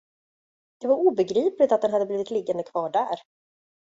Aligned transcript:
Det 0.79 0.87
var 0.87 0.95
obegripligt, 0.95 1.71
att 1.71 1.81
den 1.81 1.91
hade 1.93 2.05
blivit 2.05 2.31
liggande 2.31 2.63
kvar 2.63 2.89
där. 2.89 3.19